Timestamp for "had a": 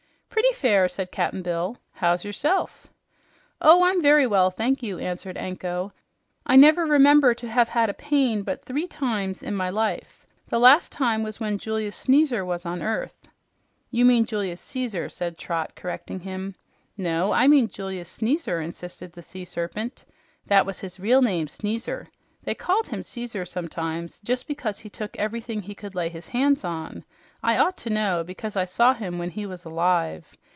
7.69-7.93